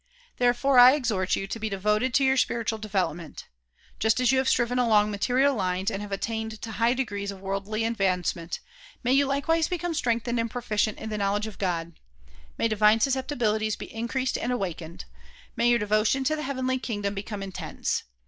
[0.37, 3.45] Therefore I exhort you to be devoted to your spiritual develop ment.
[3.99, 7.39] Just as you have striven along material lines and have attained to high degrees of
[7.39, 8.59] worldly advancement,
[9.03, 11.93] may you like wise become strengthened and proficient in the knowledge of God.
[12.57, 15.05] May divine susceptibilities be increased and awakened;
[15.55, 18.01] may your devotion to the heavenly kingdom become intense.